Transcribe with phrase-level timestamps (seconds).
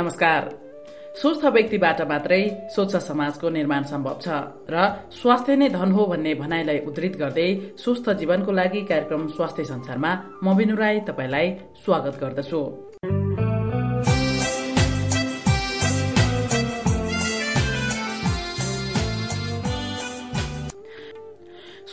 [0.00, 0.44] नमस्कार।
[1.20, 2.40] स्वस्थ व्यक्तिबाट मात्रै
[2.74, 4.28] स्वच्छ समाजको निर्माण सम्भव छ
[4.72, 4.76] र
[5.12, 7.48] स्वास्थ्य नै धन हो भन्ने भनाइलाई उद्धृत गर्दै
[7.84, 10.12] स्वस्थ जीवनको लागि कार्यक्रम स्वास्थ्य संसारमा
[10.44, 11.46] म बिनु राई तपाईँलाई
[11.84, 12.60] स्वागत गर्दछु।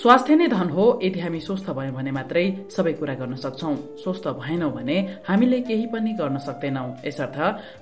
[0.08, 3.72] स्वास्थ्य नै धन हो यदि हामी स्वस्थ भयौँ भने मात्रै सबै कुरा गर्न सक्छौ।
[4.04, 7.38] स्वस्थ भएनौँ भने हामीले केही पनि गर्न सक्दैनौ। यसर्थ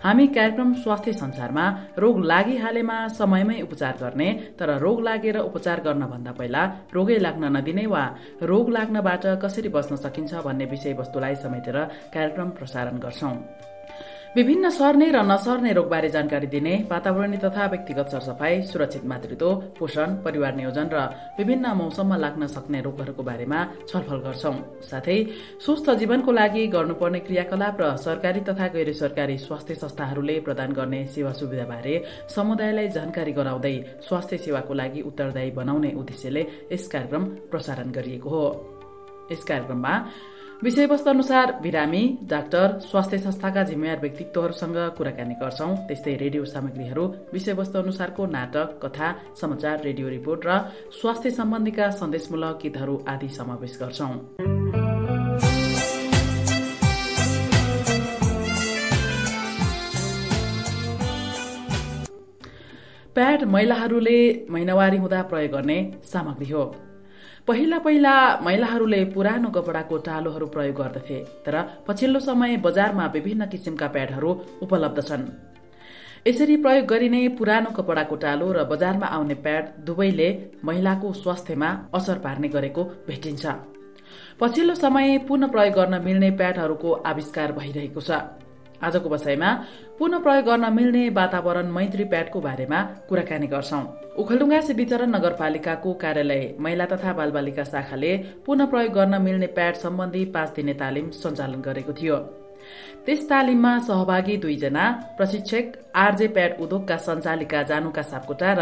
[0.06, 1.66] हामी कार्यक्रम स्वास्थ्य संसारमा
[2.02, 6.64] रोग लागिहालेमा समयमै उपचार गर्ने तर रोग लागेर उपचार गर्न भन्दा पहिला
[6.96, 8.04] रोगै लाग्न नदिने वा
[8.42, 11.78] रोग लाग्नबाट कसरी बच्न सकिन्छ भन्ने विषयवस्तुलाई समेटेर
[12.10, 13.36] कार्यक्रम प्रसारण गर्छौं।
[14.36, 20.56] विभिन्न सर्ने र नसर्ने रोगबारे जानकारी दिने वातावरणीय तथा व्यक्तिगत सरसफाई सुरक्षित मातृत्व पोषण परिवार
[20.56, 21.04] नियोजन र
[21.38, 24.56] विभिन्न मौसममा लाग्न सक्ने रोगहरूको बारेमा छलफल गर्छौं।
[24.90, 25.18] साथै
[25.66, 31.32] स्वस्थ जीवनको लागि गर्नुपर्ने क्रियाकलाप र सरकारी तथा गैर सरकारी स्वास्थ्य संस्थाहरूले प्रदान गर्ने सेवा
[31.40, 31.96] सुविधाबारे
[32.36, 38.46] समुदायलाई जानकारी गराउँदै स्वास्थ्य सेवाको लागि उत्तरदायी बनाउने उद्देश्यले यस कार्यक्रम प्रसारण गरिएको हो।
[39.32, 39.94] यस कार्यक्रममा
[40.64, 48.26] विषयवस्तु अनुसार बिरामी डाक्टर स्वास्थ्य संस्थाका जिम्मेवार व्यक्तित्वहरूसँग कुराकानी गर्छौं। त्यस्तै रेडियो सामग्रीहरू विषयवस्तु अनुसारको
[48.26, 49.10] नाटक कथा
[49.42, 50.58] समाचार रेडियो रिपोर्ट र
[51.00, 54.14] स्वास्थ्य सम्बन्धीका सन्देशमूलक गीतहरू आदि समावेश गर्छौं।
[63.16, 64.18] प्याड महिलाहरूले
[64.50, 66.66] महिनावारी हुँदा प्रयोग गर्ने सामग्री हो।
[67.48, 71.56] पहिला पहिला महिलाहरूले पुरानो कपडाको टालोहरू प्रयोग गर्दथे तर
[71.88, 74.30] पछिल्लो समय बजारमा विभिन्न किसिमका प्याडहरू
[74.66, 75.26] उपलब्ध छन्।
[76.28, 80.30] यसरी प्रयोग गरिने पुरानो कपडाको टालो र बजारमा आउने प्याड दुवैले
[80.66, 83.46] महिलाको स्वास्थ्यमा असर पार्ने गरेको भेटिन्छ।
[84.42, 88.12] पछिल्लो समय पुनः प्रयोग गर्न मिल्ने प्याडहरूको आविष्कार भइरहेको छ।
[88.86, 89.50] आजको बसाइमा
[90.00, 92.80] पुनः प्रयोग गर्न मिल्ने वातावरण मैत्री प्याडको बारेमा
[93.10, 93.84] कुराकानी गर्छौं।
[94.22, 98.16] उखलडुङ्गा वितरण नगरपालिकाको कार्यालय महिला तथा बालबालिका शाखाले
[98.46, 102.18] पुनः प्रयोग गर्न मिल्ने प्याड सम्बन्धी पाँच दिने तालिम सञ्चालन गरेको थियो।
[103.06, 104.84] त्यस तालिममा सहभागी दुईजना
[105.18, 105.66] प्रशिक्षक
[105.96, 108.62] आरजे प्याड उद्योगका सञ्चालिका जानुका सापकोटा र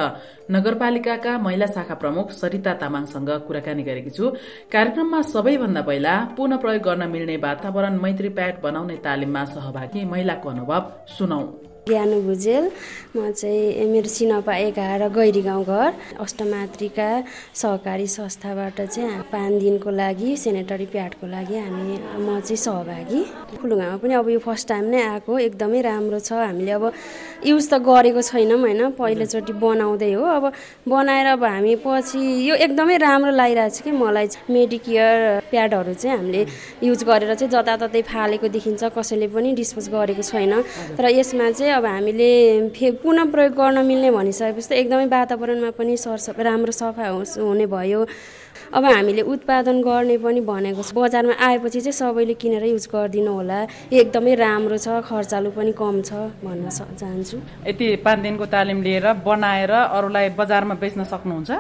[0.52, 4.25] नगरपालिकाका महिला शाखा प्रमुख सरिता तामाङसँग कुराकानी गरेकी छु।
[4.74, 10.81] कार्यक्रममा सबैभन्दा पहिला पुनः प्रयोग गर्न मिल्ने वातावरण मैत्री प्याड बनाउने तालिममा सहभागी महिलाको अनुभव
[11.18, 11.44] सुनौ।
[11.88, 12.66] ज्ञानु भुजेल।
[13.16, 15.91] म चाहिँ मेरो सिनपा एघार गैरी गाउँ घर
[16.23, 17.09] अष्टमातृका
[17.51, 23.22] सहकारी संस्थाबाट चाहिँ पाँच दिनको लागि सेनेटरी प्याडको लागि हामी म चाहिँ सहभागी।
[23.59, 26.83] फुलुङ्गामा पनि अब यो फर्स्ट टाइम नै आएको एकदमै राम्रो छ। हामीले अब
[27.45, 30.45] युज त गरेको छैनौँ होइन पहिलोचोटि बनाउँदै हो। अब
[30.87, 35.17] बनाएर अब हामी पछि यो एकदमै राम्रो लागिरहेको छ कि मलाई मेडिकेयर
[35.51, 36.41] प्याडहरू चाहिँ हामीले
[36.83, 40.53] युज गरेर चाहिँ जताततै फालेको देखिन्छ कसैले पनि डिस्पोज गरेको छैन।
[40.97, 42.29] तर यसमा चाहिँ अब हामीले
[42.75, 47.07] फे पुनः प्रयोग गर्न मिल्ने भनिसकेपछि एकदमै वातावरणमा पनि सरसफा राम्रो सफा
[47.43, 48.05] हुने भयो।
[48.74, 53.59] अब हामीले उत्पादन गर्ने पनि भनेको छ। बजारमा आएपछि चाहिँ सबैले किनेर युज गरिदिनु होला।
[53.91, 56.12] एकदमै राम्रो छ खर्चालु पनि कम छ
[56.44, 57.38] भन्न चाहन्छु।
[57.68, 61.52] यति पाँच दिनको तालिम लिएर बनाएर अरूलाई बजारमा बेच्न सक्नुहुन्छ?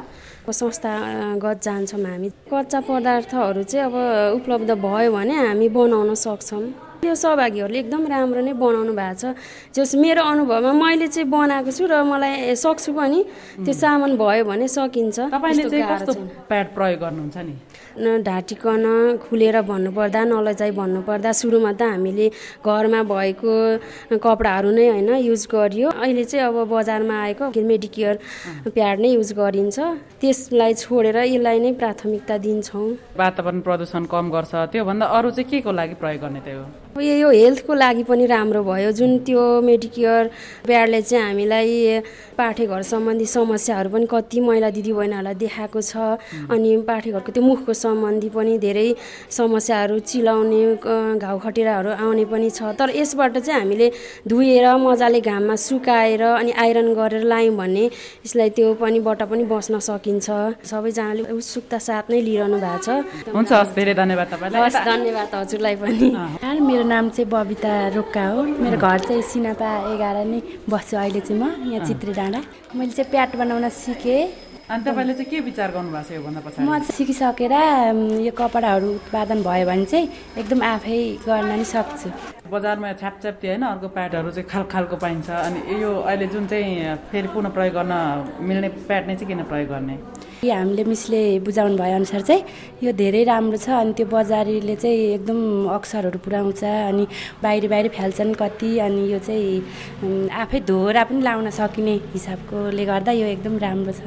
[0.43, 3.95] संस्थागत जान्छौँ हामी। कच्चा पदार्थहरू चाहिँ अब
[4.43, 9.35] उपलब्ध भयो भने हामी बनाउन सक्छौँ। यो सहभागीहरूले एकदम राम्रो नै बनाउनु भएको छ।
[9.75, 13.19] जस मेरो अनुभवमा मैले चाहिँ बनाएको छु र मलाई सक्छु पनि
[13.65, 16.13] त्यो सामान भयो भने सकिन्छ। तपाईँले चाहिँ कस्तो
[16.49, 17.55] प्याड प्रयोग गर्नुहुन्छ नि?
[17.93, 18.85] ढाँटिकन
[19.21, 22.27] खुलेर भन्नुपर्दा नलजाइ भन्नुपर्दा सुरुमा त हामीले
[22.65, 23.53] घरमा भएको
[24.17, 28.15] कपडाहरू नै होइन युज गरियो। अहिले चाहिँ अब बजारमा आएको मेडिकेयर
[28.73, 29.77] प्याड नै युज गरिन्छ।
[30.21, 35.71] त्यसलाई छोडेर यसलाई नै प्राथमिकता दिन्छौँ। वातावरण प्रदूषण कम गर्छ त्योभन्दा अरू चाहिँ के को
[35.71, 36.41] लागि प्रयोग गर्ने
[36.93, 40.23] त्यो यो हेल्थको लागि पनि राम्रो भयो। जुन त्यो मेडिकेयर
[40.65, 41.99] प्याडले चाहिँ हामीलाई
[42.37, 46.21] पाठेघर सम्बन्धी समस्याहरू पनि कति महिला दिदीबहिनीहरूलाई देखाएको छ
[46.53, 48.87] अनि पाठेघरको त्यो मुखको सम्बन्धी पनि धेरै
[49.25, 50.61] समस्याहरू चिलाउने
[51.17, 53.87] घाउ खटेराहरू आउने पनि छ। तर यसबाट चाहिँ हामीले
[54.29, 57.85] धोएर मजाले घाममा सुकाएर अनि आइरन गरेर लायौँ भने
[58.21, 60.29] यसलाई त्यो पनिबाट पनि बस्न सकिन्छ।
[60.61, 66.09] सबैजनाले उत्सुकता साथ नै लिइरहनु भएको छ। हुन्छ धेरै धन्यवाद तपाईँलाई। धन्यवाद हजुरलाई पनि।
[66.63, 70.39] मेरो नाम चाहिँ बबिता रोक्का हो। मेरो घर चाहिँ सिनापा एघार नै
[70.69, 72.41] बस्छु अहिले चाहिँ म यहाँ चित्रे डाँडा।
[72.75, 74.21] मैले चाहिँ प्याट बनाउन सिकेँ।
[74.63, 76.63] अनि तपाईँले चाहिँ के विचार गर्नुभएको छ योभन्दा पछाडि?
[76.63, 77.53] म चाहिँ सिकिसकेर
[78.23, 80.07] यो कपडाहरू उत्पादन भयो भने चाहिँ
[80.39, 82.09] एकदम आफै गर्न नि सक्छु।
[82.53, 87.27] बजारमा छ्यापछ्याप्ती होइन अर्को प्याडहरू चाहिँ खाल खालको पाइन्छ। अनि यो अहिले जुन चाहिँ फेरि
[87.33, 87.93] पुनः प्रयोग गर्न
[88.47, 89.97] मिल्ने प्याड नै चाहिँ किन प्रयोग गर्ने?
[90.43, 92.43] हामीले मिसले बुझाउनु भए अनुसार चाहिँ
[92.83, 95.39] यो धेरै राम्रो छ अनि त्यो बजारीले चाहिँ एकदम
[95.71, 97.05] अक्षरहरू पुऱ्याउँछ अनि
[97.43, 103.27] बाहिर बाहिर फाल्छन् कति अनि यो चाहिँ आफै धोरा पनि लाउन सकिने हिसाबकोले गर्दा यो
[103.39, 104.03] एकदम राम्रो छ।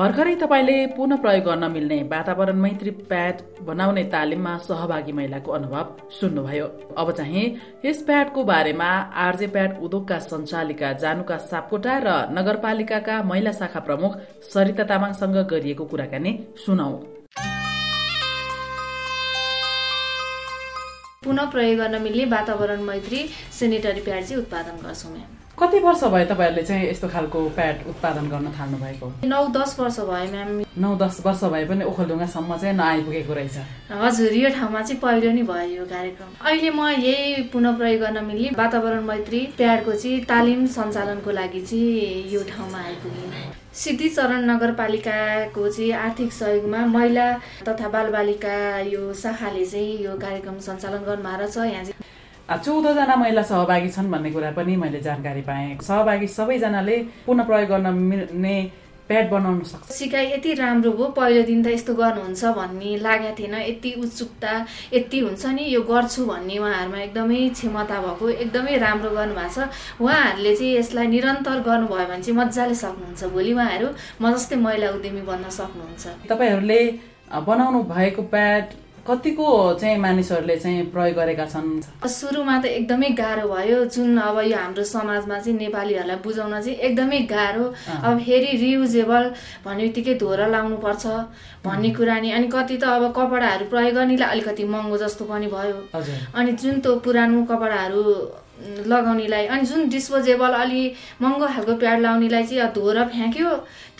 [0.00, 5.86] भर्खरै तपाईँले पुनः प्रयोग गर्न मिल्ने वातावरण मैत्री प्याड बनाउने तालिममा सहभागी महिलाको अनुभव
[6.18, 6.66] सुन्नुभयो।
[6.96, 7.42] अब चाहिँ
[7.84, 8.86] यस प्याडको बारेमा
[9.24, 14.16] आरजे प्याड उद्योगका सञ्चालिका जानुका सापकोटा र नगरपालिकाका महिला शाखा प्रमुख
[14.52, 16.32] सरिता तामाङसँग गरिएको कुराकानी
[16.64, 16.88] सुनौ।
[21.24, 23.20] पुनः प्रयोग गर्न मिल्ने वातावरण मैत्री
[23.58, 28.52] सेनिटरी प्याड चाहिँ उत्पादन गर्छौँ कति वर्ष भयो तपाईँहरूले चाहिँ यस्तो खालको प्याड उत्पादन गर्न
[28.58, 30.48] थाल्नु भएको नौ दस वर्ष भयो म्याम।
[30.80, 33.56] नौ दस वर्ष भए पनि ओखलढुङ्गासम्म चाहिँ नआइपुगेको रहेछ।
[34.02, 38.24] हजुर यो ठाउँमा चाहिँ पहिलो नै भयो यो कार्यक्रम। अहिले म यही पुनः प्रयोग गर्न
[38.24, 45.92] मिल्ने वातावरण मैत्री प्याडको चाहिँ तालिम सञ्चालनको लागि चाहिँ यो ठाउँमा आइपुगेँ। सिद्धिचरण नगरपालिकाको चाहिँ
[45.92, 47.26] आर्थिक सहयोगमा महिला
[47.68, 48.56] तथा बालबालिका
[48.88, 52.08] यो शाखाले चाहिँ यो कार्यक्रम सञ्चालन गर्नुभएको छ। यहाँ चाहिँ
[52.58, 57.94] चौधजना महिला सहभागी छन् भन्ने कुरा पनि मैले जानकारी पाएँ। सहभागी सबैजनाले पुनः प्रयोग गर्न
[57.94, 58.56] मिल्ने
[59.08, 63.54] प्याड बनाउन सक्छ। सिकाइ यति राम्रो हो पहिलो दिन त यस्तो गर्नुहुन्छ भन्ने लागेको थिएन।
[63.54, 64.52] यति उत्सुकता
[64.94, 70.54] यति हुन्छ नि यो गर्छु भन्ने उहाँहरूमा एकदमै क्षमता भएको एकदमै राम्रो गर्नुभएको छ। उहाँहरूले
[70.56, 73.88] चाहिँ यसलाई निरन्तर गर्नुभयो भने चाहिँ मजाले सक्नुहुन्छ भोलि उहाँहरू।
[74.22, 76.80] म जस्तै महिला उद्यमी बन्न सक्नुहुन्छ। तपाईँहरूले
[77.30, 78.64] बनाउनु भएको प्याड
[79.10, 81.82] कतिको चाहिँ मानिसहरूले चाहिँ प्रयोग गरेका छन्?
[82.06, 87.20] सुरुमा त एकदमै गाह्रो भयो। जुन अब यो हाम्रो समाजमा चाहिँ नेपालीहरूलाई बुझाउन चाहिँ एकदमै
[87.26, 87.64] गाह्रो।
[88.06, 89.24] अब फेरि रियुजेबल
[89.66, 91.06] भन्ने बित्तिकै धोएर लाउनु पर्छ
[91.66, 95.78] भन्ने कुरा नि। अनि कति त अब कपडाहरू प्रयोग गर्नेलाई अलिकति महँगो जस्तो पनि भयो।
[96.38, 98.02] अनि जुन त्यो पुरानो कपडाहरू
[98.60, 100.82] लगाउनेलाई अनि जुन डिस्पोजेबल अलि
[101.22, 103.50] महँगो खालको प्याड लाउनेलाई चाहिँ धोएर फ्याँक्यो।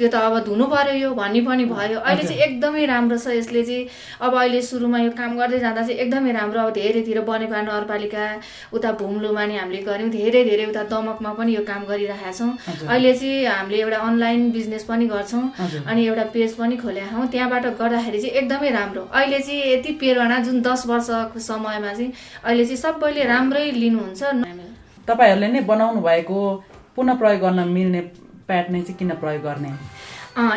[0.00, 3.62] त्यो त अब धुनु पर्यो यो भन्ने पनि भयो। अहिले चाहिँ एकदमै राम्रो छ यसले
[3.68, 3.84] चाहिँ।
[4.24, 8.24] अब अहिले सुरुमा यो काम गर्दै जाँदा चाहिँ एकदमै राम्रो। अब धेरैतिर बनेपा नगरपालिका
[8.72, 12.50] उता भुम्लुमा नि हामीले गऱ्यौँ। धेरै धेरै उता दमकमा पनि यो काम गरिरहेका छौँ।
[12.88, 15.44] अहिले चाहिँ हामीले एउटा अनलाइन बिजनेस पनि गर्छौँ
[15.84, 20.38] अनि एउटा पेज पनि खोलेका छौँ त्यहाँबाट गर्दाखेरि चाहिँ एकदमै राम्रो। अहिले चाहिँ यति प्रेरणा
[20.48, 22.12] जुन दस वर्षको समयमा चाहिँ
[22.44, 24.22] अहिले चाहिँ सबैले राम्रै लिनुहुन्छ।
[25.08, 26.40] तपाईँहरूले नै बनाउनु भएको
[26.96, 28.00] पुनः प्रयोग गर्न मिल्ने
[28.50, 29.72] प्याड नै चाहिँ किन प्रयोग गर्ने?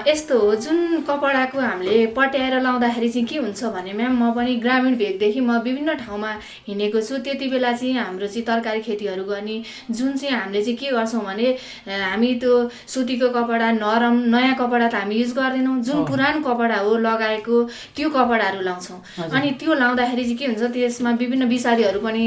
[0.07, 4.95] यस्तो हो जुन कपडाको हामीले पट्याएर लाउँदाखेरि चाहिँ के हुन्छ भने म्याम म पनि ग्रामीण
[4.97, 6.31] भेगदेखि म विभिन्न ठाउँमा
[6.67, 10.91] हिँडेको छु। त्यति बेला चाहिँ हाम्रो चाहिँ तरकारी खेतीहरू गर्ने जुन चाहिँ हामीले चाहिँ के
[10.91, 11.47] गर्छौँ भने
[11.87, 12.53] हामी त्यो
[12.93, 17.63] सुतीको कपडा नरम नयाँ कपडा त हामी युज गर्दैनौँ। जुन पुरानो कपडा हो लगाएको
[17.95, 22.23] त्यो कपडाहरू लाउँछौँ। अनि त्यो लाउँदाखेरि चाहिँ के हुन्छ त्यसमा विभिन्न बिसारीहरू पनि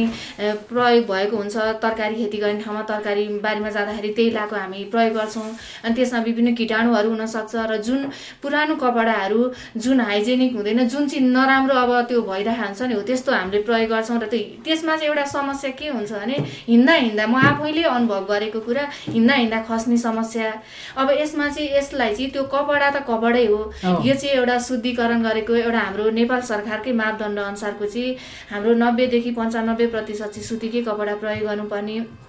[0.68, 5.48] प्रयोग भएको हुन्छ। तरकारी खेती गर्ने ठाउँमा तरकारी बारीमा जाँदाखेरि त्यही लाएको हामी प्रयोग गर्छौँ।
[5.84, 8.10] अनि त्यसमा विभिन्न किटाणुहरू हुन सक्छ र जुन
[8.42, 13.32] पुरानो कपडाहरू जुन हाइजेनिक हुँदैन जुन चाहिँ नराम्रो अब त्यो भइरहेको हुन्छ नि हो त्यस्तो
[13.32, 16.36] हामीले प्रयोग गर्छौँ र त्यो त्यसमा चाहिँ एउटा समस्या के हुन्छ भने
[16.68, 18.84] हिँड्दा हिँड्दा म आफैले अनुभव गरेको कुरा
[19.14, 20.52] हिँड्दा हिँड्दा खस्ने समस्या।
[20.96, 23.60] अब यसमा चाहिँ यसलाई चाहिँ त्यो कपडा त कपडै हो।
[24.04, 28.16] यो चाहिँ एउटा शुद्धिकरण गरेको एउटा हाम्रो नेपाल सरकारकै मापदण्ड अनुसारको चाहिँ
[28.50, 32.25] हाम्रो नब्बेदेखि पन्चानब्बे प्रतिशत चाहिँ सुतीकै कपडा प्रयोग गर्नुपर्ने।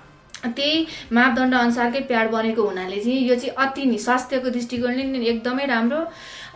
[0.52, 6.02] त्यही मापदण्ड अनुसारकै प्याड बनेको हुनाले चाहिँ यो चाहिँ अति नै स्वास्थ्यको दृष्टिकोणले एकदमै राम्रो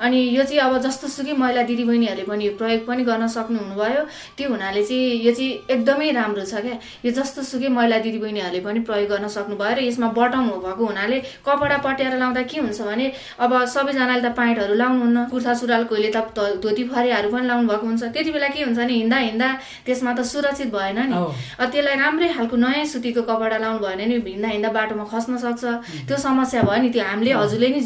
[0.01, 4.01] अनि यो चाहिँ अब जस्तो सुकै महिला दिदीबहिनीहरूले पनि प्रयोग पनि गर्न सक्नु हुनुभयो
[4.37, 8.79] त्यो हुनाले चाहिँ यो चाहिँ एकदमै राम्रो छ क्या। यो जस्तो सुकै महिला दिदीबहिनीहरूले पनि
[8.89, 13.05] प्रयोग गर्न सक्नुभयो र यसमा बटम हो भएको हुनाले कपडा पट्याएर लाउँदा के हुन्छ भने
[13.39, 16.17] अब सबैजनाले त पाइन्टहरू लाउनुहुन्न कुर्ता सुरुवाल कोहीले त
[16.63, 19.49] धोती फरियाहरू पनि लाउनु भएको हुन्छ। त्यति बेला के हुन्छ भने हिँड्दा हिँड्दा
[19.85, 21.21] त्यसमा त सुरक्षित भएन नि।
[21.61, 25.63] त्यसलाई राम्रै खालको नयाँ सुतीको कपडा लाउनु भएन नि हिँड्दा हिँड्दा बाटोमा खस्न सक्छ।
[26.09, 27.79] त्यो समस्या भयो नि त्यो हामीले हजुरले नि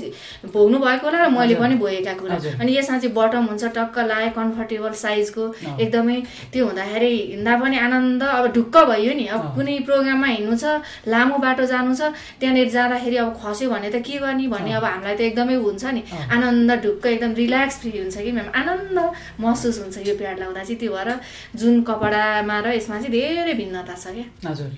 [0.53, 4.29] भोग्नु भएको होला र मैले पनि भोगेँ कुरा अनि यसमा चाहिँ बटम हुन्छ टक्क लाए
[4.35, 5.43] कम्फर्टेबल साइजको
[5.79, 6.17] एकदमै
[6.53, 10.65] त्यो हुँदाखेरि हिँड्दा पनि आनन्द अब ढुक्क भयो नि। अब कुनै प्रोग्राममा हिँड्नु छ
[11.07, 15.15] लामो बाटो जानु छ त्यहाँनिर जाँदाखेरि अब खस्यो भने त के गर्ने भन्ने अब हामीलाई
[15.15, 18.97] त एकदमै हुन्छ नि। आनन्द ढुक्क एकदम रिल्याक्स फ्री हुन्छ कि म्याम आनन्द
[19.39, 21.09] महसुस हुन्छ यो प्याड लाउँदा चाहिँ। त्यो भएर
[21.55, 24.71] जुन कपडामा र यसमा चाहिँ धेरै भिन्नता छ क्या। हजुर।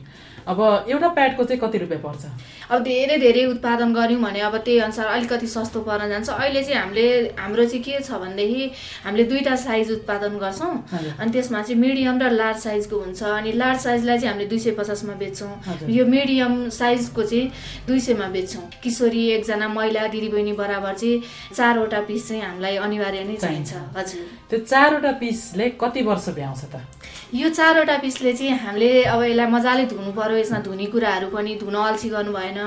[0.47, 2.23] अब एउटा प्याडको चाहिँ कति रुपियाँ पर्छ?
[2.71, 6.79] अब धेरै धेरै उत्पादन गऱ्यौँ भने अब त्यही अनुसार अलिकति सस्तो पर्न जान्छ। अहिले चाहिँ
[6.81, 7.07] हामीले
[7.39, 8.71] हाम्रो चाहिँ के छ भनेदेखि
[9.03, 10.73] हामीले दुईवटा साइज उत्पादन गर्छौँ।
[11.19, 14.71] अनि त्यसमा चाहिँ मिडियम र लार्ज साइजको हुन्छ। अनि लार्ज साइजलाई चाहिँ हामीले दुई सय
[14.79, 15.51] पचासमा बेच्छौँ।
[15.91, 17.51] यो मिडियम साइजको चाहिँ
[17.87, 21.21] दुई सयमा बेच्छौँ। किशोरी एकजना महिला दिदीबहिनी बराबर चाहिँ
[21.55, 26.75] चारवटा पिस चाहिँ हामीलाई अनिवार्य नै चाहिन्छ। हजुर। त्यो चारवटा पिसले कति वर्ष भ्याउँछ त?
[27.33, 31.75] यो चारवटा पिसले चाहिँ हामीले अब यसलाई मजाले धुनु पर्यो यसमा धुने कुराहरू पनि धुन
[31.75, 32.59] अल्छी गर्नु भएन।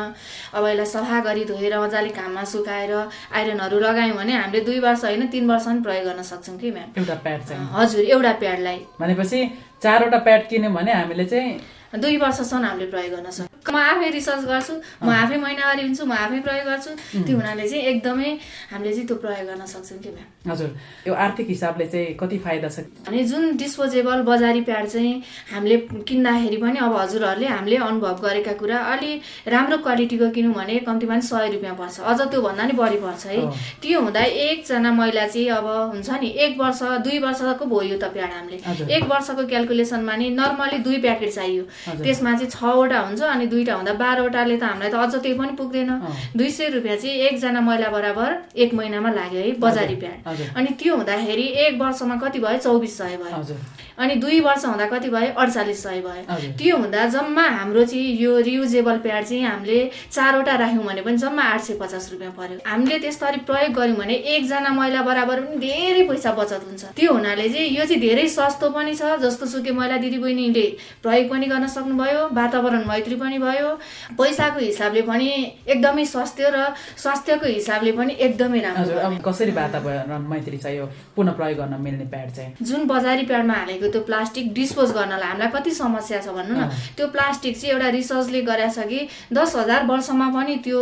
[0.53, 2.93] अब यसलाई सफा गरी धोएर मजाले घाममा सुकाएर
[3.33, 6.93] आइरनहरू लगायौँ भने हामीले दुई वर्ष होइन तिन वर्ष पनि प्रयोग गर्न सक्छौँ कि म्याम?
[6.93, 9.41] एउटा प्याड चाहिँ। हजुर एउटा प्याडलाई। भनेपछि
[9.83, 11.61] चारवटा प्याड किन्यौँ भने हामीले चाहिँ
[11.91, 16.13] दुई वर्षसम्म हामीले प्रयोग गर्न सक्छौँ म आफै रिसर्च गर्छु म आफै महिनावारी हुन्छु म
[16.13, 16.91] आफै प्रयोग गर्छु।
[17.27, 18.31] त्यो हुनाले चाहिँ एकदमै
[18.73, 20.69] हामीले चाहिँ त्यो प्रयोग गर्न सक्छौँ कि म्याम। हजुर
[21.07, 22.79] यो आर्थिक हिसाबले चाहिँ कति फाइदा छ?
[23.07, 25.15] अनि जुन डिस्पोजेबल बजारी प्याड चाहिँ
[25.53, 25.77] हामीले
[26.09, 29.11] किन्दाखेरि पनि अब हजुरहरूले हामीले अनुभव गरेका कुरा अलि
[29.55, 33.39] राम्रो क्वालिटीको किनौँ भने कम्तीमा पनि सय रुपियाँ पर्छ। अझ त्योभन्दा नि बढी पर्छ है।
[33.83, 38.33] त्यो हुँदा एकजना महिला चाहिँ अब हुन्छ नि एक वर्ष दुई वर्षको भयो त प्याड
[38.33, 38.57] हामीले।
[38.97, 43.93] एक वर्षको क्यालकुलेसनमा नि नर्मली दुई प्याकेट चाहियो। त्यसमा चाहिँ छवटा हुन्छ अनि दुईवटा हुँदा
[44.03, 45.91] बाह्रवटाले त हामीलाई त अझ त्यही पनि पुग्दैन।
[46.37, 50.97] दुई सय रुपियाँ चाहिँ एकजना महिला बराबर एक महिनामा लाग्यो है बजारी प्याड अनि त्यो
[50.97, 52.59] हुँदाखेरि एक वर्षमा कति भयो?
[52.59, 53.57] चौबिस सय भयो।
[54.01, 55.33] अनि दुई वर्ष हुँदा कति भयो?
[55.37, 59.81] अडचालिस सय भयो। त्यो हुँदा जम्मा हाम्रो चाहिँ यो रियुजेबल प्याड चाहिँ हामीले
[60.11, 64.15] चारवटा राख्यौँ भने पनि जम्मा आठ सय पचास रुपियाँ पर्यो। हामीले त्यस्तरी प्रयोग गऱ्यौँ भने
[64.35, 68.71] एकजना महिला बराबर पनि धेरै पैसा बचत हुन्छ। त्यो हुनाले चाहिँ यो चाहिँ धेरै सस्तो
[68.71, 70.67] पनि छ जस्तो सुकै महिला दिदीबहिनीले
[71.03, 73.69] प्रयोग पनि गर्न सक्नुभयो वातावरण मैत्री पनि भयो।
[74.17, 75.29] पैसाको हिसाबले पनि
[75.69, 81.59] एकदमै सस्तो र स्वास्थ्यको हिसाबले पनि एकदमै राम्रो कसरी वातावरण मैत्री छ यो पुनः प्रयोग
[81.59, 82.51] गर्न मिल्ने प्याड चाहिँ?
[82.63, 87.07] जुन बजारी प्याडमा हालेको त्यो प्लास्टिक डिस्पोज गर्नलाई हामीलाई कति समस्या छ भन्नु न। त्यो
[87.15, 89.01] प्लास्टिक चाहिँ एउटा रिसर्चले गरेछ कि
[89.33, 90.81] दस हजार वर्षमा पनि त्यो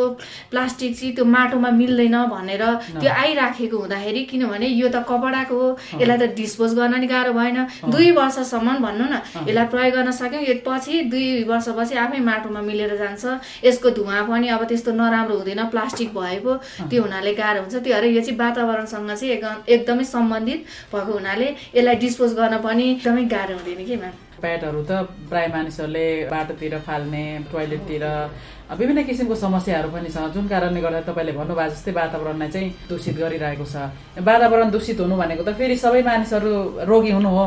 [0.51, 2.65] प्लास्टिक चाहिँ त्यो माटोमा मिल्दैन भनेर
[3.01, 5.69] त्यो आइराखेको हुँदाखेरि किनभने यो त कपडाको हो
[6.01, 7.59] यसलाई त डिस्पोज गर्न नि गाह्रो भएन।
[7.93, 9.15] दुई वर्षसम्म भन्नु न
[9.49, 13.25] यसलाई प्रयोग गर्न सक्यौँ। यो पछि दुई वर्षपछि आफै माटोमा मिलेर जान्छ।
[13.65, 16.53] यसको धुवा पनि अब त्यस्तो नराम्रो हुँदैन प्लास्टिक भए पो
[16.91, 20.61] त्यो हुनाले गाह्रो हुन्छ। त्यो भएर यो चाहिँ वातावरणसँग चाहिँ एकदम- एकदमै सम्बन्धित
[20.93, 24.15] भएको हुनाले यसलाई डिस्पोज गर्न पनि एकदमै गाह्रो हुँदैन कि म्याम?
[24.43, 24.93] प्याडहरू त
[25.31, 28.05] प्राय मानिसहरूले बाटोतिर फाल्ने टोइलेटतिर
[28.75, 33.67] विभिन्न किसिमको समस्याहरू पनि छ। जुन कारणले गर्दा तपाईँले भन्नुभएको जस्तै वातावरणलाई चाहिँ दूषित गरिरहेको
[33.71, 36.51] छ। वातावरण दूषित हुनु भनेको त फेरि सबै मानिसहरू
[36.91, 37.47] रोगी हुनु हो।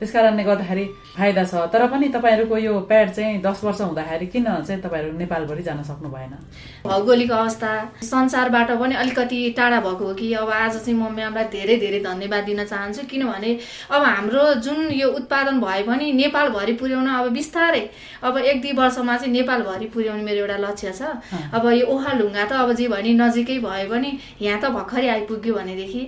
[0.00, 0.84] त्यस कारणले गर्दाखेरि
[1.16, 5.62] फाइदा छ। तर पनि तपाईँहरूको यो प्याड चाहिँ दस वर्ष हुँदाखेरि किन चाहिँ तपाईँहरू नेपालभरि
[5.62, 6.32] जान सक्नु भएन?
[6.84, 7.70] भौगोलिक अवस्था
[8.02, 12.44] संसारबाट पनि अलिकति टाढा भएको हो कि अब आज चाहिँ म म्यामलाई धेरै धेरै धन्यवाद
[12.44, 13.50] दिन चाहन्छु। किनभने
[13.90, 17.84] अब हाम्रो जुन यो उत्पादन भए पनि नेपालभरि पुर्याउन अब बिस्तारै
[18.24, 21.02] अब एक दुई वर्षमा चाहिँ नेपालभरि पुर्याउने मेरो एउटा लक्ष्य छ।
[21.52, 26.02] अब यो ओखलढुङ्गा त अब जे भने नजिकै भए पनि यहाँ त भर्खरै आइपुग्यो भनेदेखि।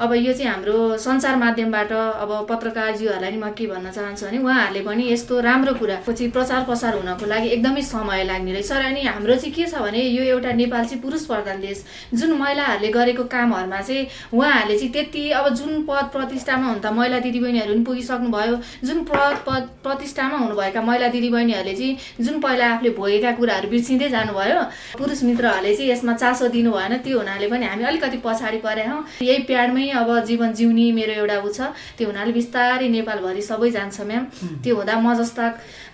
[0.00, 4.80] अब यो चाहिँ हाम्रो सञ्चार माध्यमबाट अब पत्रकारज्यूहरूलाई नि म के भन्न चाहन्छु भने उहाँहरूले
[4.86, 9.02] पनि यस्तो राम्रो कुराको चाहिँ प्रचार प्रसार हुनको लागि एकदमै समय लाग्ने रहेछ र अनि
[9.02, 13.24] हाम्रो चाहिँ के छ भने यो एउटा नेपाल चाहिँ पुरुष प्रधान देश। जुन महिलाहरूले गरेको
[13.34, 18.30] कामहरूमा चाहिँ उहाँहरूले चाहिँ त्यति अब जुन पद प्रतिष्ठामा हुन त महिला दिदीबहिनीहरू पनि पुगिसक्नु
[18.30, 24.08] भयो जुन पद पद प्रतिष्ठामा हुनुभएका महिला दिदीबहिनीहरूले चाहिँ जुन पहिला आफूले भोगेका कुराहरू बिर्सिँदै
[24.14, 24.62] जानुभयो
[24.98, 29.02] पुरुष मित्रहरूले चाहिँ यसमा चासो दिनु भएन त्यो हुनाले पनि हामी अलिकति पछाडि परे हौँ।
[29.22, 32.88] यही प्याडमै अब जीवन जिउने मेरो एउटा उ छ त्यो हुनाले बिस्तारै
[33.24, 34.24] नेपालभरि सबै जान्छ म्याम।
[34.60, 35.44] त्यो हुँदा म जस्ता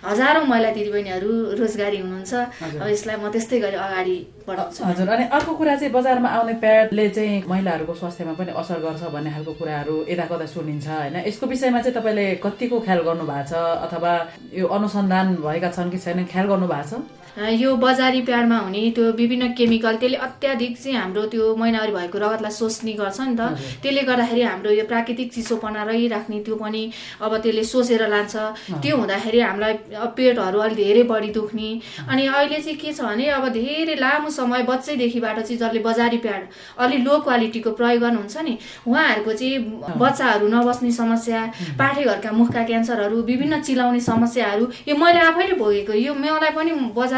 [0.03, 2.33] हजारौँ महिला दिदीबहिनीहरू रोजगारी हुनुहुन्छ।
[2.83, 7.05] अब यसलाई म त्यस्तै गरी अगाडि बढाउँछु। हजुर अनि अर्को कुरा चाहिँ बजारमा आउने प्याडले
[7.15, 11.15] चाहिँ महिलाहरूको स्वास्थ्यमा पनि असर गर्छ भन्ने खालको कुराहरू यता कता सुनिन्छ होइन?
[11.27, 13.53] यसको विषयमा चाहिँ तपाईँले कतिको ख्याल गर्नु भएको छ
[13.85, 14.11] अथवा
[14.59, 16.93] यो अनुसन्धान भएका छन् कि छैनन् ख्याल गर्नु भएको छ?
[17.37, 22.51] यो बजारी प्याडमा हुने त्यो विभिन्न केमिकल त्यसले अत्याधिक चाहिँ हाम्रो त्यो महिनावारी भएको रगतलाई
[22.51, 23.41] सोच्ने गर्छ नि त।
[23.83, 26.83] त्यसले गर्दाखेरि हाम्रो यो प्राकृतिक चिसोपना रहिराख्ने त्यो पनि
[27.21, 28.35] अब त्यसले सोचेर लान्छ।
[28.83, 29.73] त्यो हुँदाखेरि हामीलाई
[30.17, 31.69] पेटहरू अलिक धेरै बढी दुख्ने।
[32.11, 36.41] अनि अहिले चाहिँ के छ भने अब धेरै लामो समय बच्चैदेखिबाट चाहिँ जसले बजारी प्याड
[36.83, 38.57] अलि लो क्वालिटीको प्रयोग गर्नुहुन्छ नि
[38.87, 39.57] उहाँहरूको चाहिँ
[39.97, 41.39] बच्चाहरू नबस्ने समस्या
[41.79, 46.71] पाठेघरका मुखका क्यान्सरहरू विभिन्न चिलाउने समस्याहरू यो मैले आफैले भोगेको यो मलाई पनि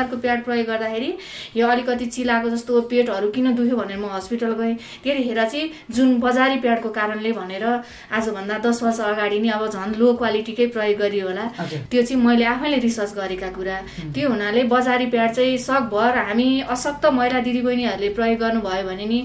[0.04, 1.10] बजारको प्याड प्रयोग गर्दाखेरि
[1.56, 6.58] यो अलिकति चिलाएको जस्तो पेटहरू किन दुख्यो भनेर म हस्पिटल गएँ। त्यतिखेर चाहिँ जुन बजारी
[6.60, 7.64] प्याडको कारणले भनेर
[8.12, 11.46] आजभन्दा दस वर्ष अगाडि नै अब झन् लो क्वालिटीकै प्रयोग गरियो होला।
[11.90, 13.78] त्यो चाहिँ मैले आफैले रिसर्च गरेका कुरा।
[14.14, 19.20] त्यो हुनाले बजारी प्याड चाहिँ सकभर हामी अशक्त महिला दिदीबहिनीहरूले प्रयोग गर्नुभयो भने नि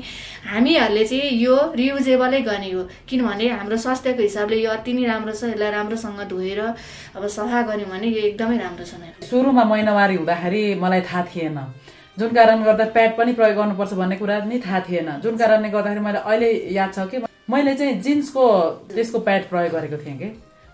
[0.47, 5.45] हामीहरूले चाहिँ यो रियुजेबलै गर्ने हो। किनभने हाम्रो स्वास्थ्यको हिसाबले यो अति नै राम्रो छ
[5.53, 6.61] यसलाई राम्रोसँग धोएर
[7.17, 11.59] अब सफा गऱ्यौँ भने यो एकदमै राम्रो छ। सुरुमा महिनावारी हुँदाखेरि मलाई थाहा थिएन।
[12.19, 16.01] जुन कारणले गर्दा प्याड पनि प्रयोग गर्नुपर्छ भन्ने कुरा नि थाहा थिएन। जुन कारणले गर्दाखेरि
[16.01, 17.17] मैले अहिले याद छ कि
[17.51, 18.45] मैले चाहिँ जिन्सको
[18.93, 20.29] त्यसको प्याड प्रयोग गरेको थिएँ कि।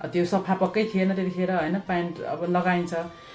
[0.05, 1.77] त्यो सफा पक्कै थिएन त्यतिखेर होइन?
[1.89, 2.93] प्यान्ट अब लगाइन्छ।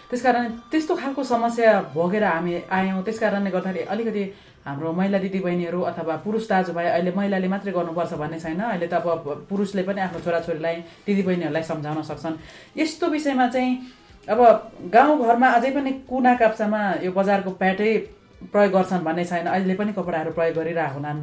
[0.09, 4.23] त्यस कारण त्यस्तो खालको समस्या भोगेर हामी आयौँ। त्यस कारणले गर्दाखेरि अलिकति
[4.65, 9.45] हाम्रो महिला दिदीबहिनीहरू अथवा पुरुष दाजुभाइ अहिले महिलाले मात्रै गर्नुपर्छ भन्ने छैन। अहिले त अब
[9.49, 10.75] पुरुषले पनि आफ्नो छोराछोरीलाई
[11.07, 12.35] दिदीबहिनीहरूलाई सम्झाउन सक्छन्।
[12.77, 13.73] यस्तो विषयमा चाहिँ
[14.27, 14.39] अब
[14.93, 17.91] गाउँघरमा अझै पनि कुना काप्चामा यो बजारको प्याटै
[18.51, 21.19] प्रयोग गर्छन् भन्ने छैन। अहिले पनि कपडाहरू प्रयोग गरिरहेको हुनान्।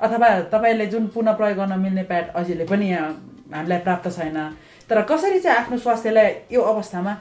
[0.00, 3.10] अथवा तपाईँले जुन पुनः प्रयोग गर्न मिल्ने प्याड अहिले पनि यहाँ
[3.54, 4.38] हामीलाई प्राप्त छैन।
[4.90, 7.12] तर कसरी चाहिँ आफ्नो स्वास्थ्यलाई यो अवस्थामा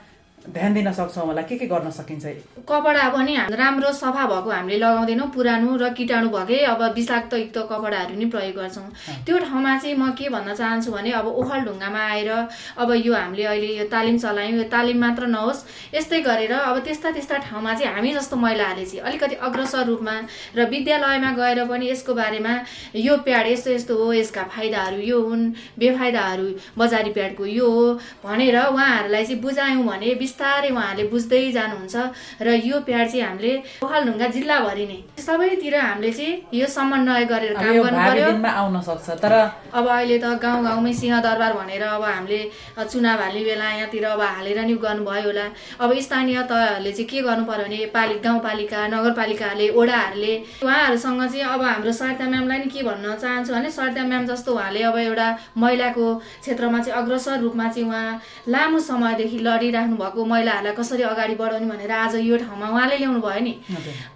[0.43, 2.25] ध्यान दिन सक्छौँ होला। के के गर्न सकिन्छ?
[2.67, 8.25] कपडा पनि राम्रो सफा भएको हामीले लगाउँदैनौँ पुरानो र किटाणु भएकै अब विषाक्तयुक्त कपडाहरू नि
[8.27, 12.29] प्रयोग गर्छौँ। त्यो ठाउँमा चाहिँ म के भन्न चाहन्छु भने अब ओखलढुङ्गामा आएर
[12.75, 15.63] अब यो हामीले अहिले यो तालिम चलायौँ यो तालिम मात्र नहोस्
[15.95, 20.15] यस्तै गरेर अब त्यस्ता त्यस्ता ठाउँमा चाहिँ हामी जस्तो महिलाहरूले चाहिँ अलिकति अग्रसर रूपमा
[20.59, 22.53] र विद्यालयमा गएर पनि यसको बारेमा
[22.99, 25.43] यो प्याड यस्तो यस्तो हो यसका फाइदाहरू यो हुन्
[25.79, 26.47] बेफाइदाहरू
[26.77, 27.85] बजारी प्याडको यो हो
[28.27, 31.95] भनेर उहाँहरूलाई चाहिँ बुझायौँ भने बिस्तारै उहाँहरूले बुझ्दै जानुहुन्छ
[32.41, 33.53] र यो प्याड चाहिँ हामीले
[33.85, 39.33] ओखलढुङ्गा जिल्लाभरि नै सबैतिर हामीले चाहिँ यो समन्वय गरेर काम गर्नु पर्यो। आउन सक्छ तर
[39.77, 42.41] अब अहिले त गाउँ गाउँमै सिंहदरबार भनेर अब हामीले
[42.81, 45.45] चुनाव हाल्ने बेला यहाँतिर अब हालेर नि गर्नुभयो होला।
[45.83, 50.33] अब स्थानीय तहहरूले चाहिँ के गर्नु पर्यो भने पालि गाउँपालिका नगरपालिकाहरूले ओडाहरूले
[50.65, 54.81] उहाँहरूसँग चाहिँ अब हाम्रो सरिता म्यामलाई नि के भन्न चाहन्छु भने सरिता म्याम जस्तो उहाँले
[54.89, 55.27] अब एउटा
[55.61, 56.05] महिलाको
[56.41, 58.09] क्षेत्रमा चाहिँ अग्रसर रूपमा चाहिँ उहाँ
[58.49, 63.41] लामो समयदेखि लडिराख्नु भएको महिलाहरूलाई कसरी अगाडि बढाउने भनेर आज यो ठाउँमा उहाँले ल्याउनु भयो
[63.43, 63.53] नि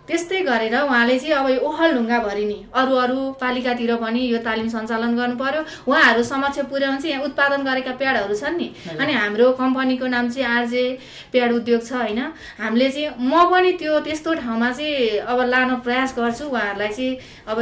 [0.07, 5.15] त्यस्तै गरेर उहाँले चाहिँ अब यो ओखलढुङ्गाभरि नि अरू अरू पालिकातिर पनि यो तालिम सञ्चालन
[5.19, 10.07] गर्नु पर्यो उहाँहरू समक्ष पुर्याउनु चाहिँ यहाँ उत्पादन गरेका प्याडहरू छन् नि। अनि हाम्रो कम्पनीको
[10.07, 10.83] नाम चाहिँ आरजे
[11.31, 12.19] प्याड उद्योग छ होइन?
[12.55, 17.17] हामीले चाहिँ म पनि त्यो त्यस्तो ठाउँमा चाहिँ अब लान प्रयास गर्छु उहाँहरूलाई चाहिँ।
[17.51, 17.57] अब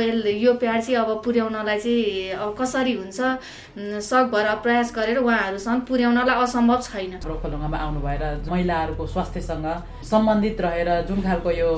[0.46, 3.20] यो प्याड चाहिँ अब पुर्याउनलाई चाहिँ अब कसरी हुन्छ
[4.06, 8.24] सकभर प्रयास गरेर उहाँहरूसँग पुर्याउनलाई असम्भव छैन। ओखलढुङ्गामा आउनु भएर
[8.54, 9.68] महिलाहरूको स्वास्थ्यसँग
[10.06, 11.70] सम्बन्धित रहेर जुन खालको यो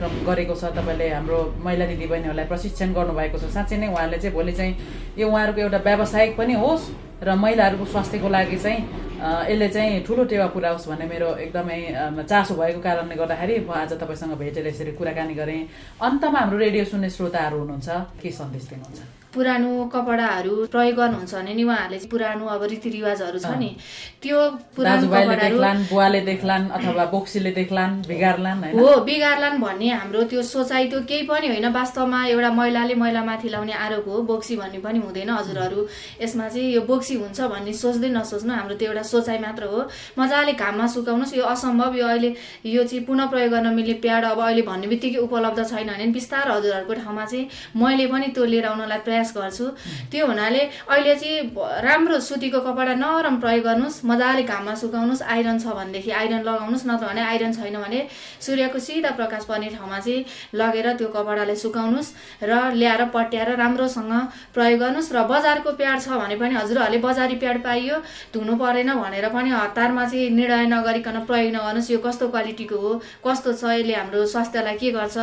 [0.00, 4.52] कार्यक्रम गरेको छ तपाईँले हाम्रो महिला दिदीबहिनीहरूलाई प्रशिक्षण गर्नुभएको छ। साँच्चै नै उहाँले चाहिँ भोलि
[4.52, 4.72] चाहिँ
[5.18, 6.84] यो उहाँहरूको एउटा व्यावसायिक पनि होस्
[7.20, 8.80] र महिलाहरूको स्वास्थ्यको लागि चाहिँ
[9.20, 11.80] यसले चाहिँ ठुलो टेवा पुऱ्याओस् भन्ने मेरो एकदमै
[12.24, 15.68] चासो भएको कारणले गर्दाखेरि म आज तपाईँसँग भेटेर यसरी कुराकानी गरेँ।
[16.00, 19.00] अन्तमा हाम्रो रेडियो सुन्ने श्रोताहरू हुनुहुन्छ के सन्देश दिनुहुन्छ?
[19.30, 23.70] पुरानो कपडाहरू प्रयोग गर्नुहुन्छ भने नि उहाँहरूले पुरानो अब रीतिरिवाजहरू छ नि।
[24.18, 24.38] त्यो
[24.74, 31.22] पुरानो बुवाले देख्लान् अथवा बोक्सीले देख्लान् बिगार्लान् हो बिगार्लान् भन्ने हाम्रो त्यो सोचाइ त्यो केही
[31.30, 35.78] पनि होइन। वास्तवमा एउटा महिलाले महिलामाथि लाउने आरोप हो बोक्सी भन्ने पनि हुँदैन। हजुरहरू
[36.22, 39.80] यसमा चाहिँ यो बोक्सी हुन्छ भन्ने सोच्दै नसोच्नु हाम्रो त्यो एउटा सोचाइ मात्र हो।
[40.18, 42.30] मजाले घाममा सुकाउनुहोस्। यो असम्भव। यो अहिले
[42.64, 46.52] यो चाहिँ पुनः प्रयोग गर्न मिल्ने प्याड अब अहिले भन्ने बित्तिकै उपलब्ध छैन भने बिस्तारै
[46.54, 49.66] हजुरहरूको ठाउँमा चाहिँ मैले पनि त्यो लिएर आउनलाई प्रयास गर्छु।
[50.10, 51.38] त्यो हुनाले अहिले चाहिँ
[51.86, 57.06] राम्रो सुतीको कपडा नरम प्रयोग गर्नुहोस्। मजाले घाममा सुकाउनुहोस्। आइरन छ भनेदेखि आइरन लगाउनुहोस्। नत्र
[57.06, 58.00] भने आइरन छैन भने
[58.40, 62.10] सूर्यको सिधा प्रकाश पर्ने ठाउँमा चाहिँ लगेर त्यो कपडाले सुकाउनुहोस्
[62.42, 64.12] र ल्याएर पट्याएर राम्रोसँग
[64.54, 67.96] प्रयोग गर्नुहोस्। र बजारको प्याड छ भने पनि हजुरहरूले बजारी प्याड पाइयो।
[68.34, 72.90] धुनु परेन भनेर पनि हतारमा चाहिँ निर्णय नगरिकन प्रयोग नगर्नुहोस् यो कस्तो क्वालिटीको हो
[73.26, 75.16] कस्तो छ यसले हाम्रो स्वास्थ्यलाई के गर्छ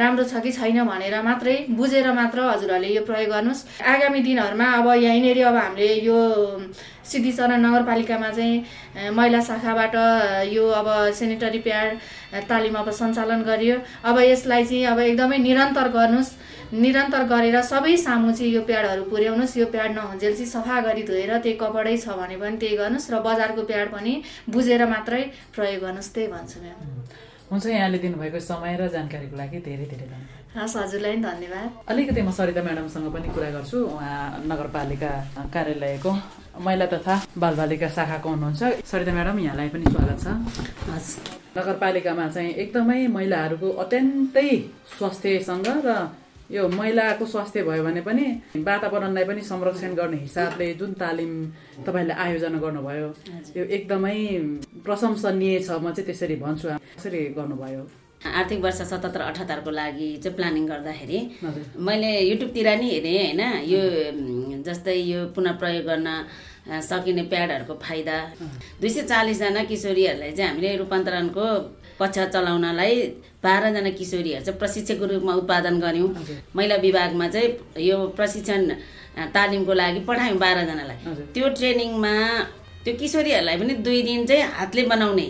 [0.00, 4.86] राम्रो छ कि छैन भनेर मात्रै बुझेर मात्र हजुरहरूले यो प्रयोग गर्नुहोस्। आगामी दिनहरूमा अब
[5.02, 6.18] यहीँनिर अब हामीले यो
[7.04, 9.94] सिद्धिचरण नगरपालिकामा चाहिँ महिला शाखाबाट
[10.52, 11.88] यो अब सेनिटरी प्याड
[12.48, 13.76] तालिम अब सञ्चालन गरियो।
[14.08, 16.32] अब यसलाई चाहिँ अब एकदमै निरन्तर गर्नुहोस्।
[16.72, 21.32] निरन्तर गरेर सबै सामु चाहिँ यो प्याडहरू पुर्याउनुहोस्। यो प्याड नहुन्जेल चाहिँ सफा गरी धोएर
[21.38, 24.12] त्यही कपडै छ भने पनि त्यही गर्नुहोस् र बजारको प्याड पनि
[24.48, 25.22] बुझेर मात्रै
[25.54, 26.78] प्रयोग गर्नुहोस् त्यही भन्छु म्याम।
[27.50, 32.30] हुन्छ यहाँले दिनुभएको समय र जानकारीको लागि धेरै धेरै धन्यवाद। हस् हजुरलाई धन्यवाद। अलिकति म
[32.30, 35.12] सरिता म्याडमसँग पनि कुरा गर्छु। उहाँ नगरपालिका
[35.54, 36.10] कार्यालयको
[36.64, 40.26] महिला तथा बालबालिका शाखाको हुनुहुन्छ। सरिता म्याडम यहाँलाई पनि स्वागत छ।
[40.90, 41.10] हस्।
[41.58, 44.50] नगरपालिकामा चाहिँ एकदमै महिलाहरूको अत्यन्तै
[44.94, 45.90] स्वास्थ्यसँग र
[46.50, 48.24] यो महिलाको स्वास्थ्य भयो भने पनि
[48.60, 51.32] वातावरणलाई पनि संरक्षण गर्ने हिसाबले जुन तालिम
[51.86, 53.08] तपाईँले आयोजना गर्नुभयो
[53.56, 54.16] यो एकदमै
[54.84, 57.82] प्रशंसनीय छ म चाहिँ त्यसरी भन्छु। कसरी गर्नुभयो।
[58.24, 61.18] आर्थिक वर्ष सतहत्तर अठहत्तरको लागि चाहिँ प्लानिङ गर्दाखेरि
[61.80, 63.40] मैले युट्युबतिर नि हेरेँ होइन?
[63.72, 63.80] यो
[64.68, 66.08] जस्तै यो पुनः प्रयोग गर्न
[66.88, 68.16] सकिने प्याडहरूको फाइदा।
[68.80, 71.46] दुई सय चालिसजना किशोरीहरूलाई चाहिँ हामीले रूपान्तरणको
[71.98, 72.94] पक्ष चलाउनलाई
[73.44, 76.10] बाह्रजना किशोरीहरू चाहिँ प्रशिक्षकको रूपमा उत्पादन गऱ्यौँ।
[76.56, 77.48] महिला विभागमा चाहिँ
[77.88, 78.60] यो प्रशिक्षण
[79.34, 80.98] तालिमको लागि पठायौँ बाह्रजनालाई।
[81.34, 82.14] त्यो ट्रेनिङमा
[82.84, 85.28] त्यो किशोरीहरूलाई पनि दुई दिन चाहिँ हातले बनाउने।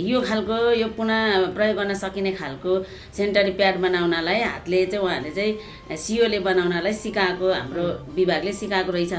[0.00, 2.72] यो खालको यो पुनः प्रयोग गर्न सकिने खालको
[3.12, 7.84] सेनिटरी प्याड बनाउनलाई हातले चाहिँ उहाँहरूले चाहिँ सियोले बनाउनलाई सिकाएको हाम्रो
[8.16, 9.12] विभागले सिकाएको रहेछ।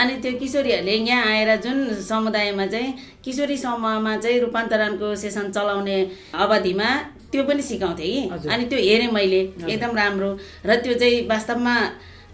[0.00, 1.76] अनि त्यो किशोरीहरूले यहाँ आएर जुन
[2.08, 2.94] समुदायमा चाहिँ
[3.24, 5.98] किशोरी समूहमा चाहिँ रूपान्तरणको सेसन चलाउने
[6.40, 6.88] अवधिमा
[7.32, 10.30] त्यो पनि सिकाउँथेँ कि। अनि त्यो हेरेँ मैले एकदम राम्रो।
[10.64, 11.76] र त्यो चाहिँ वास्तवमा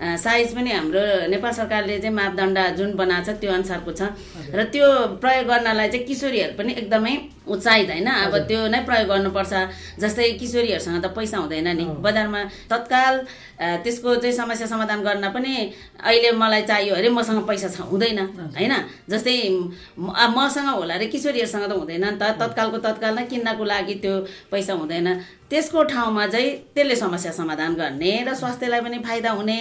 [0.03, 4.03] साइज पनि हाम्रो नेपाल सरकारले चाहिँ मापदण्ड जुन बनाएको छ त्यो अनुसारको छ।
[4.55, 4.87] र त्यो
[5.23, 7.15] प्रयोग गर्नलाई चाहिँ किशोरीहरू पनि एकदमै
[7.47, 8.09] उत्साहित होइन?
[8.09, 9.53] अब त्यो नै प्रयोग गर्नुपर्छ।
[10.01, 13.15] जस्तै किशोरीहरूसँग त पैसा हुँदैन नि। बजारमा तत्काल
[13.83, 15.55] त्यसको चाहिँ समस्या समाधान गर्न पनि
[16.03, 18.19] अहिले मलाई चाहियो अरे मसँग पैसा छ हुँदैन
[18.57, 18.75] होइन?
[19.11, 19.35] जस्तै
[19.99, 24.15] मसँग होला अरे किशोरीहरूसँग त हुँदैन नि त। तत्कालको तत्काल नै किन्नको लागि त्यो
[24.51, 25.09] पैसा हुँदैन।
[25.51, 29.59] त्यसको ठाउँमा चाहिँ त्यसले समस्या समाधान गर्ने र स्वास्थ्यलाई पनि फाइदा हुने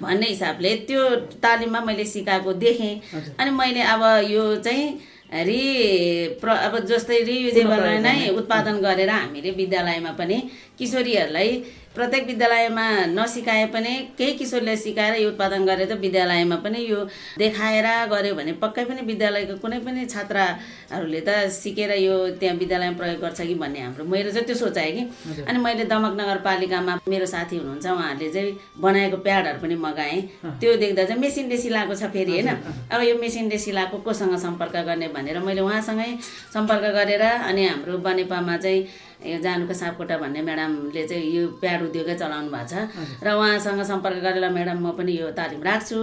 [0.00, 1.02] भन्ने हिसाबले त्यो
[1.44, 2.94] तालिममा मैले सिकाएको देखेँ।
[3.38, 10.12] अनि मैले अब यो चाहिँ रि प्र अब जस्तै रियुजेबललाई नै उत्पादन गरेर हामीले विद्यालयमा
[10.18, 10.36] पनि
[10.78, 11.50] किशोरीहरूलाई
[11.94, 17.00] प्रत्येक विद्यालयमा नसिकाए पनि केही किशोरले सिकाएर यो उत्पादन गरेर विद्यालयमा पनि यो
[17.38, 23.20] देखाएर गऱ्यो भने पक्कै पनि विद्यालयको कुनै पनि छात्राहरूले त सिकेर यो त्यहाँ विद्यालयमा प्रयोग
[23.22, 25.02] गर्छ कि भन्ने हाम्रो मेरो चाहिँ त्यो सोचाएँ कि।
[25.46, 28.52] अनि मैले दमक नगरपालिकामा मेरो साथी हुनुहुन्छ उहाँहरूले चाहिँ
[28.82, 30.20] बनाएको प्याडहरू पनि मगाएँ।
[30.60, 32.50] त्यो देख्दा चाहिँ मेसिनले सिलाएको छ फेरि होइन?
[32.90, 36.10] अब यो मेसिनले सिलाएको कोसँग सम्पर्क गर्ने भनेर मैले उहाँसँगै
[36.54, 38.82] सम्पर्क गरेर अनि हाम्रो बनेपामा चाहिँ
[39.24, 44.18] यो जानुको सापकोटा भन्ने म्याडमले चाहिँ यो प्याड उद्योगै चलाउनु भएको छ। र उहाँसँग सम्पर्क
[44.24, 46.00] गरेर म्याडम म पनि यो तालिम राख्छु।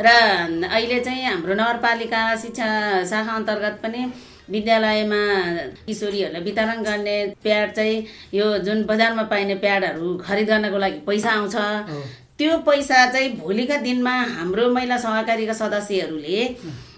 [0.00, 0.08] र
[0.66, 2.68] अहिले चाहिँ हाम्रो नगरपालिका शिक्षा
[3.04, 4.00] शाखा अन्तर्गत पनि
[4.50, 5.22] विद्यालयमा
[5.86, 7.96] किशोरीहरूलाई वितरण गर्ने प्याड चाहिँ
[8.34, 11.56] यो जुन बजारमा पाइने प्याडहरू खरिद गर्नको लागि पैसा आउँछ।
[12.38, 16.38] त्यो पैसा चाहिँ भोलिका दिनमा हाम्रो महिला सहकारीका सदस्यहरूले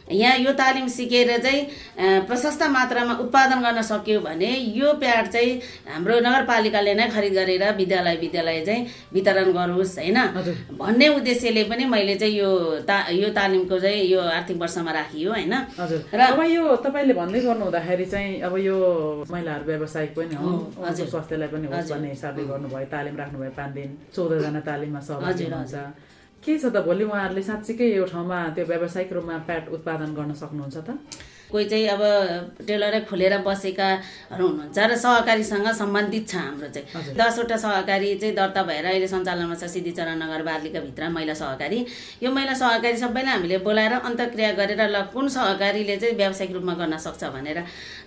[0.04, 6.18] यहाँ यो तालिम सिकेर चाहिँ प्रशस्त मात्रामा उत्पादन गर्न सक्यो भने यो प्याड चाहिँ हाम्रो
[6.20, 10.18] नगरपालिकाले नै खरिद गरेर विद्यालय विद्यालय चाहिँ वितरण गरोस् होइन?
[10.76, 12.50] भन्ने उद्देश्यले पनि मैले चाहिँ यो
[12.84, 15.54] ता यो तालिमको चाहिँ यो आर्थिक वर्षमा राखियो होइन?
[16.12, 18.76] र अब यो तपाईँले भन्दै गर्नु हुँदाखेरि चाहिँ अब यो
[19.24, 20.50] महिलाहरू व्यावसायिक पनि हो
[20.84, 25.74] स्वास्थ्यलाई पनि होस् भन्ने हिसाबले गर्नुभयो। तालिम राख्नुभयो पाँच दिन चौधजना तालिममा सहभागी हुन्छ
[26.44, 30.76] के छ त भोलि उहाँहरूले साँच्चीकै यो ठाउँमा त्यो व्यावसायिक रूपमा प्याट उत्पादन गर्न सक्नुहुन्छ
[30.76, 30.90] त?
[31.44, 32.02] कोही चाहिँ अब
[32.66, 38.86] टेलरै खोलेर बसेकाहरू हुनुहुन्छ र सहकारीसँग सम्बन्धित छ हाम्रो चाहिँ। दसवटा सहकारी चाहिँ दर्ता भएर
[38.90, 41.78] अहिले सञ्चालनमा छ सिद्धिचरण नगर बालिकाभित्र महिला सहकारी।
[42.24, 46.96] यो महिला सहकारी सबैलाई हामीले बोलाएर अन्तक्रिया गरेर ल कुन सहकारीले चाहिँ व्यावसायिक रूपमा गर्न
[47.06, 47.58] सक्छ भनेर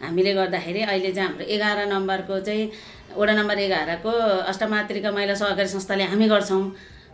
[0.04, 2.70] हामीले गर्दाखेरि अहिले चाहिँ हाम्रो एघार नम्बरको चाहिँ
[3.16, 4.12] वडा नम्बर एघारको
[4.52, 6.64] अष्टमात्रिका महिला सहकारी संस्थाले हामी गर्छौँ।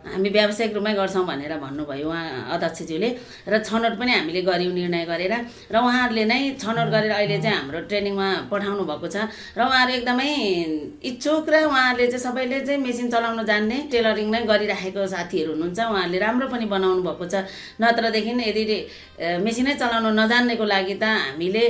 [0.04, 3.08] हामी व्यावसायिक रूपमै गर्छौँ भनेर भन्नुभयो उहाँ अध्यक्षज्यूले।
[3.48, 5.34] र छनौट पनि हामीले गऱ्यौँ निर्णय गरेर।
[5.72, 9.16] र उहाँहरूले नै छनौट गरेर अहिले चाहिँ हाम्रो ट्रेनिङमा पठाउनु भएको छ।
[9.56, 10.28] र उहाँहरू एकदमै
[11.08, 16.18] इच्छुक र उहाँहरूले चाहिँ सबैले चाहिँ मेसिन चलाउन जान्ने टेलरिङ नै गरिराखेको साथीहरू हुनुहुन्छ। उहाँहरूले
[16.20, 17.34] राम्रो पनि बनाउनु भएको छ।
[17.80, 18.76] नत्रदेखि यदि
[19.40, 21.64] मेसिनै चलाउन नजान्नेको लागि त हामीले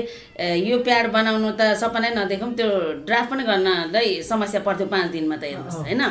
[0.65, 2.69] यो प्याड बनाउनु त सपनै नदेखौँ। त्यो
[3.07, 6.03] ड्राफ्ट पनि गर्नलाई समस्या पर्थ्यो पाँच दिनमा त हेर्नुहोस् होइन?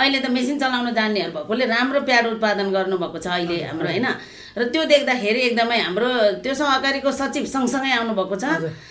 [0.00, 4.06] अहिले त मेसिन चलाउन जान्नेहरू भएकोले राम्रो प्याड उत्पादन गर्नुभएको छ अहिले हाम्रो होइन?
[4.56, 8.44] र त्यो देख्दाखेरि एकदमै हाम्रो त्यो सहकारीको सचिव सँगसँगै आउनुभएको छ।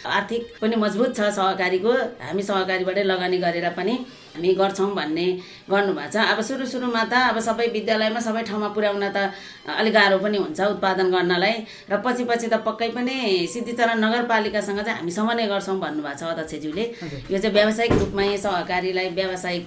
[0.06, 3.94] आर्थिक पनि मजबुत छ सहकारीको। हामी सहकारीबाटै लगानी गरेर पनि
[4.36, 5.28] हामी गर्छौँ भन्ने
[5.72, 9.32] गर्नुभएको छ। अब सुरु सुरुमा त अब सबै विद्यालयमा सबै ठाउँमा पुर्याउन त
[9.66, 11.56] अलिक गाह्रो पनि हुन्छ उत्पादन गर्नलाई।
[11.90, 13.16] र पछि पछि त पक्कै पनि
[13.48, 16.86] सिद्धिचरण नगरपालिकासँग चाहिँ हामी समन्वय गर्छौँ भन्नुभएको छ अध्यक्षज्यूले।
[17.32, 19.64] यो चाहिँ व्यावसायिक रूपमै सहकारीलाई व्यावसायिक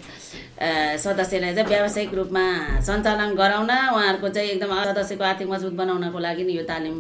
[1.03, 2.45] सदस्यलाई चाहिँ व्यावसायिक रूपमा
[2.87, 6.97] सञ्चालन गराउन उहाँहरूको चाहिँ एकदम सदस्यको आर्थिक मजबुत बनाउनको लागि यो तालिम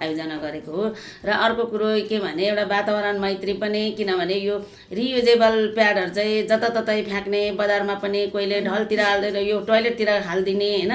[0.00, 0.84] आयोजना गरेको हो।
[1.24, 4.56] र अर्को कुरो के भने एउटा वातावरण मैत्री पनि किनभने यो
[4.92, 10.94] रियुजेबल प्याडहरू चाहिँ जताततै फ्याँक्ने बजारमा पनि कोहीले ढलतिर हाल्दैन यो टोइलेटतिर हालिदिने होइन?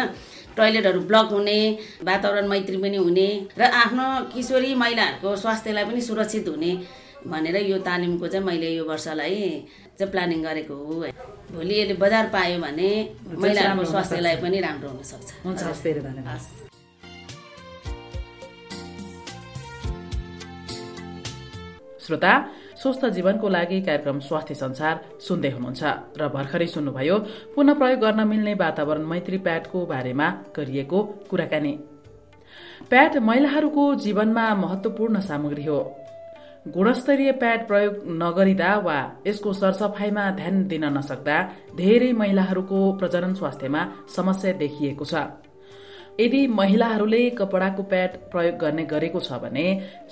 [0.58, 1.60] टोइलेटहरू ब्लक हुने
[2.04, 6.72] वातावरण मैत्री पनि हुने र आफ्नो किशोरी महिलाहरूको स्वास्थ्यलाई पनि सुरक्षित हुने
[7.28, 9.36] भनेर यो तालिमको चाहिँ मैले यो वर्षलाई
[9.98, 10.96] चाहिँ प्लानिङ गरेको हो
[11.54, 12.90] भोलि यसले बजार पायो भने
[13.38, 16.77] महिलाहरूको स्वास्थ्यलाई पनि राम्रो हुनसक्छ हुन्छ
[22.08, 22.34] श्रोता
[22.82, 24.96] स्वस्थ जीवनको लागि कार्यक्रम स्वास्थ्य संसार
[25.28, 25.84] सुन्दै हुनुहुन्छ
[26.20, 27.18] र भर्खरै सुन्नुभयो
[27.56, 31.74] पुनः प्रयोग गर्न मिल्ने वातावरण मैत्री प्याडको बारेमा गरिएको कुराकानी।
[32.90, 35.80] प्याड महिलाहरूको जीवनमा महत्वपूर्ण सामग्री हो।
[36.68, 41.38] गुणस्तरीय प्याड प्रयोग नगरिँदा वा यसको सरसफाइमा ध्यान दिन नसक्दा
[41.76, 43.82] धेरै महिलाहरूको प्रजनन स्वास्थ्यमा
[44.16, 45.28] समस्या देखिएको छ।
[46.20, 49.66] यदि महिलाहरूले कपडाको प्याड प्रयोग गर्ने गरेको छ भने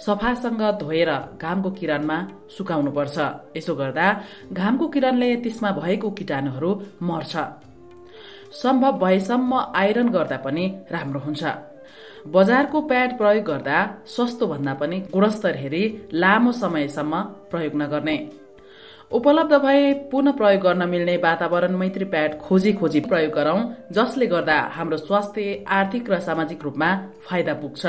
[0.06, 2.18] सफासँग धोएर घामको किरणमा
[2.58, 3.18] सुकाउनुपर्छ।
[3.58, 4.08] यसो गर्दा
[4.54, 7.34] घामको किरणले त्यसमा भएको किटाणुहरू मर्छ।
[8.62, 11.44] सम्भव भएसम्म आइरन गर्दा पनि राम्रो हुन्छ।
[12.28, 18.18] बजारको प्याड प्रयोग गर्दा सस्तो भन्दा पनि गुणस्तर हेरी लामो समयसम्म प्रयोग नगर्ने।
[19.12, 23.60] उपलब्ध भए पुनः प्रयोग गर्न मिल्ने वातावरण मैत्री प्याड खोजी खोजी प्रयोग गरौं
[23.92, 26.90] जसले गर्दा हाम्रो स्वास्थ्य आर्थिक र सामाजिक रूपमा
[27.28, 27.86] फाइदा पुग्छ।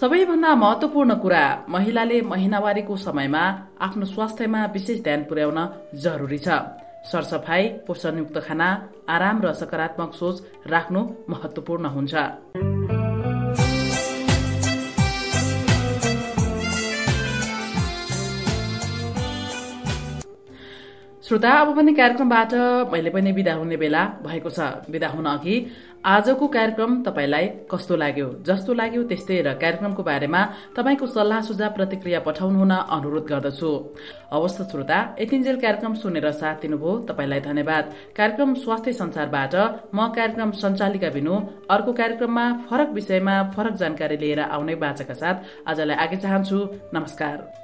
[0.00, 3.44] सबैभन्दा महत्वपूर्ण कुरा महिलाले महिनावारीको समयमा
[3.80, 5.58] आफ्नो स्वास्थ्यमा विशेष ध्यान पुर्याउन
[6.04, 6.60] जरुरी छ।
[7.10, 8.68] सरसफाई पोषणयुक्त खाना
[9.08, 12.91] आराम र सकारात्मक सोच राख्नु महत्वपूर्ण हुन्छ।
[21.32, 22.52] श्रोता अब पनि कार्यक्रमबाट
[22.92, 25.54] मैले पनि विदा हुने बेला भएको छ। विदा हुन अघि
[26.04, 28.26] आजको कार्यक्रम तपाईँलाई कस्तो लाग्यो?
[28.44, 30.40] जस्तो लाग्यो त्यस्तै र कार्यक्रमको बारेमा
[30.76, 33.70] तपाईँको सल्लाह सुझाव प्रतिक्रिया पठाउनु हुन अनुरोध गर्दछु।
[34.28, 39.54] अवस्थ श्रोता यतिन्जेल कार्यक्रम सुनेर साथ दिनुभयो। तपाईँलाई धन्यवाद। कार्यक्रम स्वास्थ्य संसारबाट
[39.88, 41.34] म कार्यक्रम सञ्चालिका बिनु
[41.72, 46.58] अर्को कार्यक्रममा फरक विषयमा फरक जानकारी लिएर आउने बाचाका साथ आजलाई आगे चाहन्छु।
[46.92, 47.61] नमस्कार।